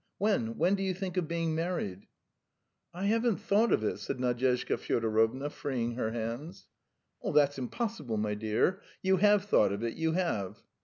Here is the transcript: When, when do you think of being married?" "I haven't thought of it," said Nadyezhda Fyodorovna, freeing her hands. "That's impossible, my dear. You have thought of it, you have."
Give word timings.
When, 0.17 0.57
when 0.57 0.73
do 0.73 0.81
you 0.81 0.95
think 0.95 1.15
of 1.17 1.27
being 1.27 1.53
married?" 1.53 2.07
"I 2.91 3.05
haven't 3.05 3.37
thought 3.37 3.71
of 3.71 3.83
it," 3.83 3.99
said 3.99 4.17
Nadyezhda 4.19 4.79
Fyodorovna, 4.79 5.51
freeing 5.51 5.91
her 5.93 6.09
hands. 6.09 6.65
"That's 7.23 7.59
impossible, 7.59 8.17
my 8.17 8.33
dear. 8.33 8.81
You 9.03 9.17
have 9.17 9.45
thought 9.45 9.71
of 9.71 9.83
it, 9.83 9.93
you 9.93 10.13
have." 10.13 10.63